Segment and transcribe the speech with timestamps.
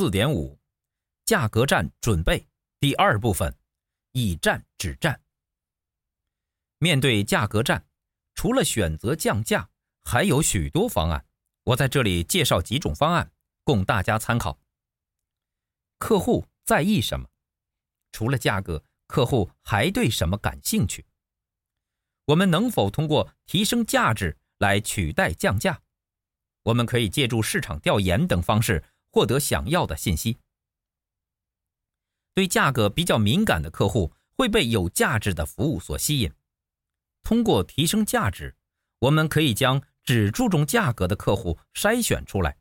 [0.00, 0.58] 四点五，
[1.26, 3.54] 价格战准备第二部分，
[4.12, 5.20] 以战止战。
[6.78, 7.86] 面对价格战，
[8.34, 9.68] 除了选择降价，
[10.02, 11.26] 还有许多方案。
[11.64, 13.30] 我在这里介绍几种方案，
[13.62, 14.58] 供大家参考。
[15.98, 17.28] 客户在意什么？
[18.10, 21.04] 除了价格，客户还对什么感兴趣？
[22.24, 25.82] 我们能否通过提升价值来取代降价？
[26.62, 30.38] 我们可以借助市场调研等方式获得想要的信息。
[32.32, 36.32] 对价格比较敏感的客户会被有价值的服务所吸引。
[37.22, 38.56] 通过提升价值，
[39.00, 42.56] 我们可以将只注重价格的客户筛选出来，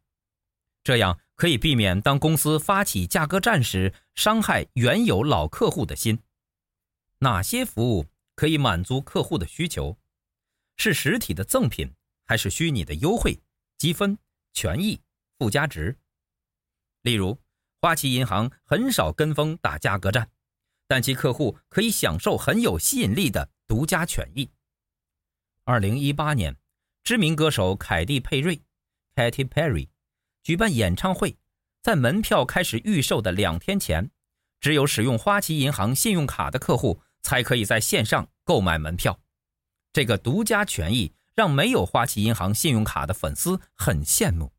[0.83, 6.21] 这样可以避免当公司发起价格战时伤害原有老客户的心。
[7.19, 9.97] 哪些服务可以满足客户的需求？
[10.77, 11.93] 是实体的赠品，
[12.25, 13.39] 还是虚拟的优惠、
[13.77, 14.17] 积分、
[14.53, 15.01] 权益、
[15.37, 15.97] 附加值？
[17.01, 17.39] 例如，
[17.81, 20.29] 花旗银行很少跟风打价格战，
[20.87, 24.51] 但其客户可以享受很有吸引力的独家权益。
[25.63, 26.57] 二零一八年，
[27.03, 28.61] 知名歌手凯蒂·佩瑞
[29.15, 29.89] （Katy Perry）
[30.43, 31.37] 举办演唱会，
[31.81, 34.11] 在门票开始预售的两天前，
[34.59, 37.01] 只有使用花旗银行信用卡的客户。
[37.21, 39.19] 才可以在线上购买门票，
[39.91, 44.53] 这个独家权益让没有花旗银行信用卡的粉丝很羡慕。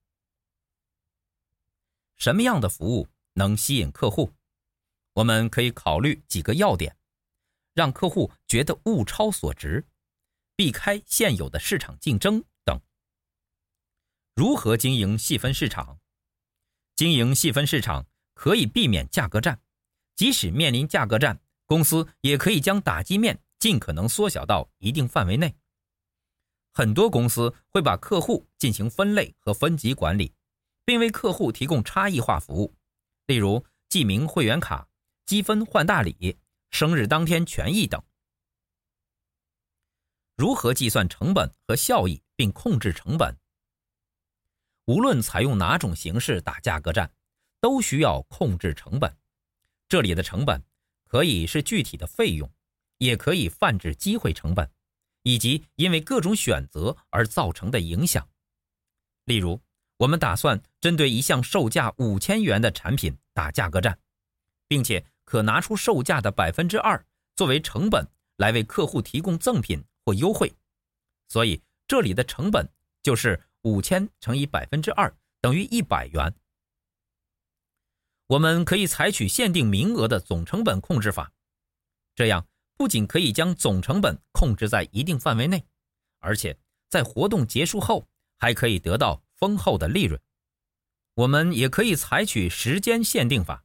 [2.20, 4.30] 什么样的服务能吸引客户？
[5.14, 6.94] 我们可以考虑几个要点：
[7.72, 9.82] 让客户觉得物超所值，
[10.54, 12.78] 避开现有的市场竞争等。
[14.34, 15.98] 如何经营细分市场？
[16.94, 19.58] 经营细分市场可以避免价格战，
[20.14, 21.40] 即使面临价格战。
[21.64, 25.56] 公司也可以将打击面尽可能缩小到一定范围内。
[26.74, 30.34] 很多公司会把客户进行分类和分级管理，
[30.84, 32.76] 并为客户提供差异化服务，
[33.26, 34.88] 例如记名会员卡、
[35.26, 36.38] 积分换大礼、
[36.70, 38.02] 生日当天权益等。
[40.36, 43.36] 如何计算成本和效益并控制成本？
[44.86, 47.12] 无论采用哪种形式打价格战，
[47.60, 49.16] 都需要控制成本。
[49.88, 50.62] 这里的成本。
[51.10, 52.48] 可以是具体的费用，
[52.98, 54.70] 也可以泛指机会成本，
[55.24, 58.30] 以及因为各种选择而造成的影响。
[59.24, 59.60] 例如，
[60.00, 63.98] 我们打算针对一项售价五千元的产品打价格战，
[64.66, 67.04] 并且可拿出售价的百分之二
[67.36, 68.06] 作为成本
[68.36, 70.50] 来为客户提供赠品或优惠。
[71.28, 72.66] 所以，这里的成本
[73.02, 76.34] 就是五千乘以百分之二等于一百元。
[78.28, 81.30] 我们可以采取限定名额的总成本控制法，
[82.14, 85.66] 这样不仅可以将总成本控制在一定范围内，
[86.20, 86.56] 而且
[86.88, 88.08] 在活动结束后
[88.38, 90.20] 还可以得到丰厚的利润。
[91.14, 93.64] 我们也可以采取时间限定法，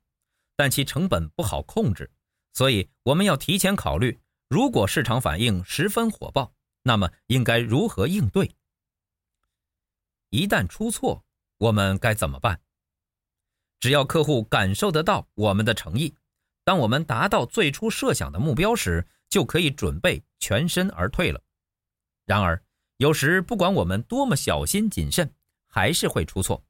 [0.55, 2.09] 但其成本不好控制，
[2.53, 8.55] 所以我们要提前考虑，如果市场反应十分火爆，那么应该如何应对？
[10.29, 11.23] 一旦出错，
[11.57, 12.59] 我们该怎么办？
[13.79, 16.15] 只要客户感受得到我们的诚意，
[16.63, 21.41] 当我们达到最初设想的目标时，就可以准备全身而退了。
[22.25, 22.61] 然而，
[22.97, 25.31] 有时不管我们多么小心谨慎，
[25.75, 26.63] 还是会出错。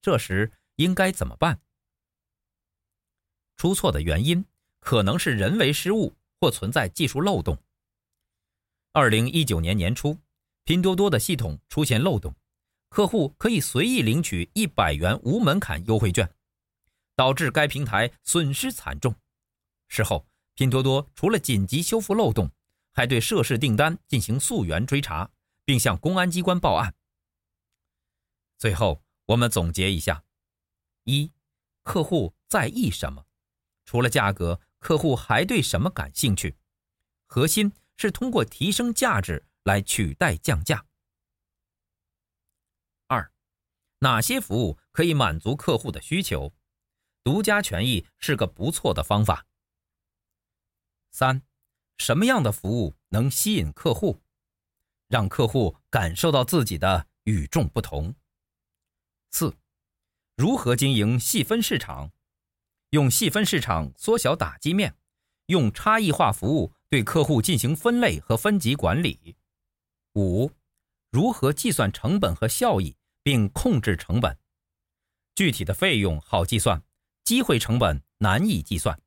[0.00, 1.60] 这时应该怎么办？
[3.58, 4.42] 出错的原因
[4.80, 7.62] 可能是人为失误或存在技术漏洞。
[8.92, 10.18] 二零一九年年初，
[10.64, 12.34] 拼多多的系统出现漏洞，
[12.88, 16.26] 客户可以随意领取一百元无门槛优惠券。
[17.14, 19.14] 导致该平台损失惨重。
[19.88, 22.50] 事后，拼多多除了紧急修复漏洞，
[22.94, 25.28] 还对涉事订单进行溯源追查，
[25.66, 26.94] 并向公安机关报案。
[28.58, 30.24] 最后，我们总结一下：
[31.04, 31.32] 一、
[31.84, 33.24] 客户在意什么？
[33.84, 36.58] 除了价格，客户还对什么感兴趣？
[37.26, 40.84] 核心是通过提升价值来取代降价。
[43.06, 43.32] 二、
[44.00, 46.52] 哪些服务可以满足客户的需求？
[47.22, 49.46] 独家权益是个不错的方法。
[51.10, 51.42] 三，
[51.98, 54.20] 什么样的服务能吸引客户，
[55.06, 58.14] 让客户感受到自己的与众不同？
[59.30, 59.56] 四，
[60.36, 62.12] 如何经营细分市场？
[62.90, 64.96] 用细分市场缩小打击面，
[65.46, 69.36] 用差异化服务对客户进行分类和分级管理。
[70.14, 70.50] 五，
[71.10, 74.38] 如何计算成本和效益，并控制成本？
[75.34, 76.82] 具体的费用好计算。
[77.24, 78.98] 机会成本难以计算。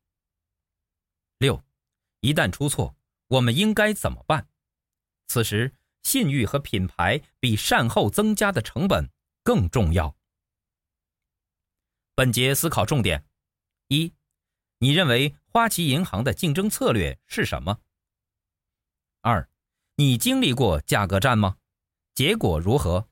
[1.38, 1.60] 六，
[2.20, 2.94] 一旦出错，
[3.26, 4.46] 我们应该怎么办？
[5.26, 9.10] 此时，信誉和品牌比善后增加的成本
[9.42, 10.16] 更重要。
[12.14, 13.24] 本节思考重点：
[13.88, 14.14] 一，
[14.78, 17.80] 你认为花旗银行的竞争策略是什么？
[19.20, 19.48] 二，
[19.96, 21.58] 你经历过价格战吗？
[22.14, 23.08] 结果如何？